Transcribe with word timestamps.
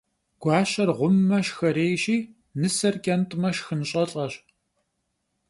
Guaşer 0.41 0.89
ğumme, 0.97 1.39
şşxerêyşi, 1.45 2.17
nıser 2.59 2.95
ç'ent'me, 3.03 3.49
şşxın 3.55 3.81
ş'elh'eş. 3.89 4.33